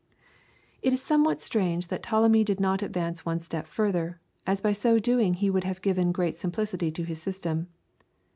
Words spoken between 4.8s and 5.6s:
doing he